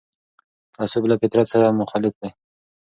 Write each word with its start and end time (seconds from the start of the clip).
تعصب 0.75 1.03
له 1.09 1.15
فطرت 1.21 1.47
سره 1.53 1.77
مخالف 1.81 2.13
دی 2.21 2.29